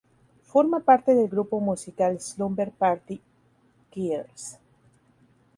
[0.45, 3.21] Forma parte del grupo musical "Slumber Party
[3.93, 4.57] Girls".